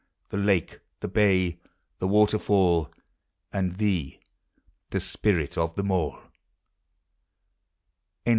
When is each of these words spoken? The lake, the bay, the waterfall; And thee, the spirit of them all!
The 0.29 0.37
lake, 0.37 0.79
the 1.01 1.07
bay, 1.07 1.59
the 1.99 2.07
waterfall; 2.07 2.91
And 3.53 3.75
thee, 3.77 4.19
the 4.89 4.99
spirit 4.99 5.59
of 5.59 5.75
them 5.75 5.91
all! 5.91 6.17